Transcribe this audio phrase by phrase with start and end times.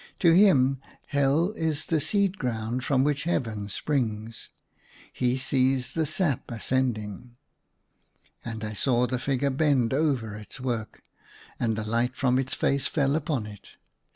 [0.17, 0.79] To him,
[1.09, 4.49] Hell is the seed ground from which Heaven springs.
[5.13, 7.35] He sees the sap ascending."
[8.43, 11.03] And I saw the ficrure bend over its work,
[11.59, 13.73] and the light from its face fell upon it.